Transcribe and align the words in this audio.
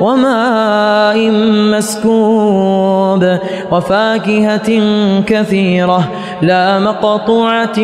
وماء 0.00 1.30
مسكوب 1.72 3.38
وفاكهة 3.70 4.82
كثيرة 5.26 6.10
لا 6.42 6.78
مقطوعة 6.78 7.78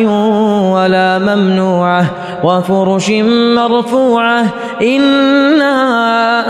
ولا 0.73 1.19
ممنوعة 1.19 2.05
وفرش 2.43 3.09
مرفوعة 3.55 4.45
إنا 4.81 5.75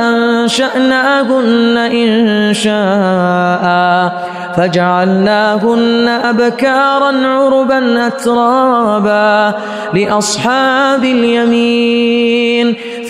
أنشأناهن 0.09 1.77
إن 1.77 2.53
شاء 2.53 3.71
فجعلناهن 4.57 6.07
أبكارا 6.07 7.27
عربا 7.27 8.07
أترابا 8.07 9.53
لأصحاب 9.93 11.03
اليمين 11.03 12.75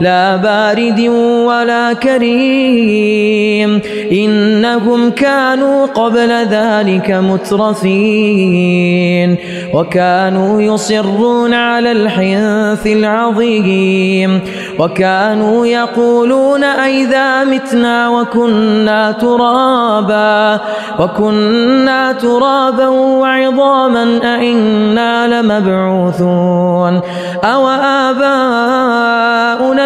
لا 0.00 0.36
بارد 0.36 1.00
ولا 1.46 1.92
كريم. 1.92 3.80
إنهم 4.12 5.10
كانوا 5.10 5.86
قبل 5.86 6.32
ذلك 6.32 7.10
مترفين. 7.10 9.36
وكانوا 9.74 10.62
يصرون 10.62 11.54
على 11.54 11.92
الحنث 11.92 12.86
العظيم. 12.86 14.40
وكانوا 14.78 15.66
يقولون 15.66 16.64
أئذا 16.64 17.44
متنا 17.44 18.08
وكنا 18.08 19.12
ترابا. 19.12 20.60
وكنا 21.00 22.12
ترابا 22.12 22.88
وعظاما 22.88 24.34
أئنا 24.34 25.26
لمبعوثون. 25.26 27.00
أو 27.44 27.68
آباؤنا 27.68 29.85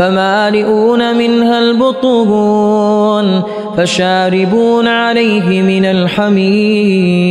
فمالئون 0.00 1.16
منها 1.16 1.58
البطون 1.58 3.42
فشاربون 3.76 4.86
عليه 4.86 5.62
من 5.62 5.84
الحميم 5.84 7.30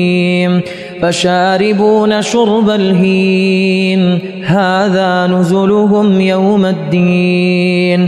فشاربون 1.01 2.21
شرب 2.21 2.69
الهين 2.69 4.19
هذا 4.43 5.27
نزلهم 5.27 6.21
يوم 6.21 6.65
الدين 6.65 8.07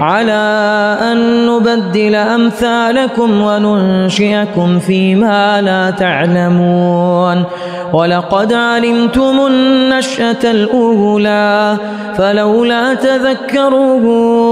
على 0.00 0.96
أن 1.02 1.46
نبدل 1.46 2.14
أمثالكم 2.14 3.40
وننشئكم 3.40 4.78
فيما 4.78 5.62
لا 5.62 5.90
تعلمون. 5.90 7.44
ولقد 7.92 8.52
علمتم 8.52 9.46
النشأة 9.46 10.50
الأولى 10.50 11.76
فلولا 12.14 12.94
تذكرون 12.94 14.44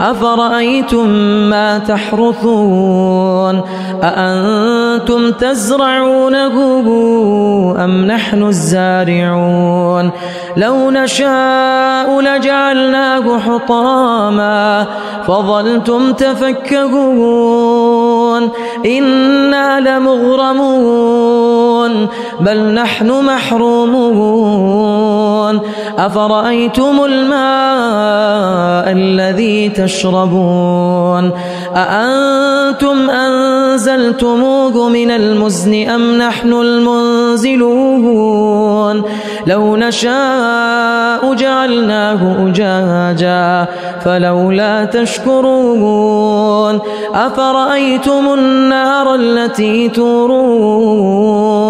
أفرأيتم 0.00 1.08
ما 1.50 1.78
تحرثون؟ 1.78 3.62
أأنتم 4.02 5.32
تزرعونه 5.32 6.56
أم 7.84 8.04
نحن 8.04 8.42
الزارعون؟ 8.42 10.10
لو 10.56 10.90
نشاء 10.90 12.20
لجعلناه 12.20 13.38
حطاما 14.10 14.86
فظلتم 15.26 16.12
تفكهون 16.12 16.90
إنا 18.86 19.80
لمغرمون 19.80 21.40
بل 22.40 22.74
نحن 22.74 23.10
محرومون 23.10 24.40
أفرأيتم 26.06 27.04
الماء 27.04 28.92
الذي 28.92 29.68
تشربون؟ 29.68 31.32
أأنتم 31.76 33.10
أنزلتموه 33.10 34.88
من 34.88 35.10
المزن 35.10 35.88
أم 35.88 36.18
نحن 36.18 36.52
المنزلون؟ 36.52 37.82
لو 39.46 39.76
نشاء 39.76 41.34
جعلناه 41.34 42.48
أجاجا 42.48 43.66
فلولا 44.04 44.84
تشكرون. 44.84 46.80
أفرأيتم 47.14 48.34
النار 48.34 49.14
التي 49.14 49.88
تورون؟ 49.88 51.69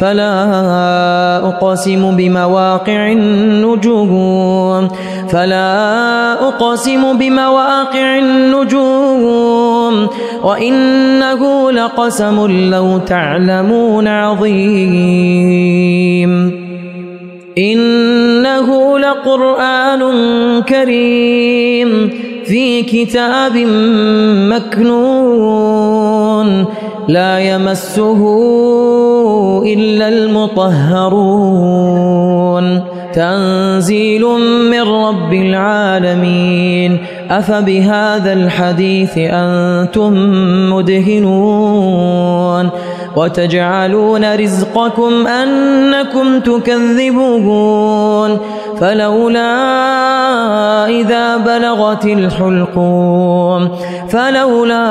فلا 0.00 1.36
أقسم 1.36 2.16
بمواقع 2.16 3.12
النجوم. 3.12 4.88
فلا 5.28 6.32
أقسم 6.48 7.18
بمواقع 7.18 8.18
النجوم. 8.18 10.08
وإنه 10.44 11.70
لقسم 11.70 12.46
لو 12.70 12.98
تعلمون 12.98 14.08
عظيم. 14.08 15.50
إنه 17.58 18.98
لقرآن 18.98 20.02
كريم 20.62 22.10
في 22.44 22.82
كتاب 22.82 23.56
مكنون. 24.52 26.00
لا 27.10 27.38
يمسه 27.38 28.20
إلا 29.66 30.08
المطهرون. 30.08 31.00
تنزيل 33.14 34.22
من 34.70 34.82
رب 34.82 35.32
العالمين. 35.32 36.96
أفبهذا 37.30 38.32
الحديث 38.32 39.12
أنتم 39.16 40.12
مدهنون. 40.72 42.70
وتجعلون 43.16 44.34
رزقكم 44.34 45.26
أنكم 45.26 46.40
تكذبون 46.40 48.38
فلولا 48.80 49.50
إذا 50.88 51.36
بلغت 51.36 52.04
الحلقوم 52.04 53.68
فلولا 54.08 54.88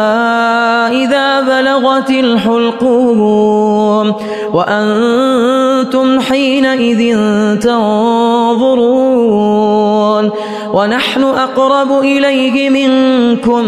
إذا 0.88 1.42
بلغت 1.42 2.10
الحلقوم 2.10 4.14
وأنتم 4.54 6.20
حينئذ 6.20 7.18
تنظرون 7.60 9.40
ونحن 10.74 11.24
أقرب 11.24 12.00
إليه 12.00 12.70
منكم 12.70 13.66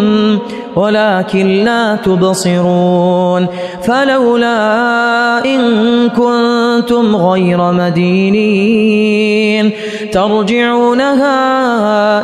ولكن 0.76 1.64
لا 1.64 1.96
تبصرون 1.96 3.48
فلولا 3.84 5.46
إن 5.46 5.62
كنتم 6.10 7.16
غير 7.16 7.72
مدينين 7.72 9.72
ترجعونها 10.12 11.32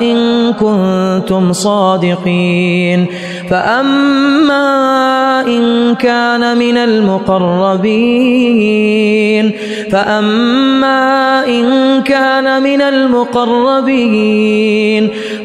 إن 0.02 0.54
كنتم 0.54 1.54
صادقين 1.54 3.06
فأما 3.50 4.88
إن 5.48 5.96
كان 5.96 6.58
من 6.58 6.78
المقربين 6.78 7.88
فأما 9.92 11.44
إن 11.48 12.02
كان 12.04 12.64
من 12.64 12.82
المقربين 12.82 14.38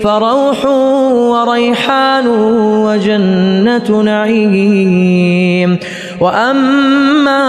فروح 0.03 0.67
وريحان 0.67 2.27
وجنة 2.87 4.03
نعيم. 4.03 5.79
وأما 6.21 7.43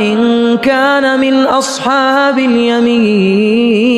إن 0.00 0.56
كان 0.56 1.20
من 1.20 1.34
أصحاب 1.34 2.38
اليمين 2.38 3.94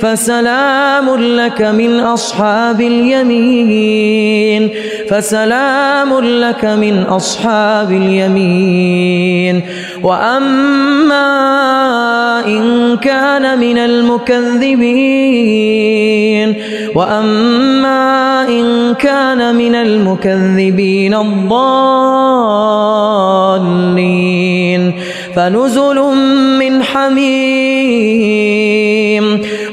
فسلام 0.00 1.16
لك 1.16 1.62
من 1.62 2.00
أصحاب 2.00 2.80
اليمين. 2.80 4.70
فسلام 5.10 6.20
لك 6.20 6.64
من 6.64 7.02
أصحاب 7.02 7.92
اليمين. 7.92 9.62
وأما 10.02 11.26
إن 12.46 12.96
كان 12.96 13.58
من 13.58 13.78
المكذبين. 13.78 14.84
وأما 16.94 18.48
إن 18.48 18.94
كان 18.94 19.54
من 19.54 19.74
المكذبين 19.74 21.14
الضالين. 21.14 21.54
فنزل 25.36 26.02
من 26.58 26.82
حميم. 26.82 27.24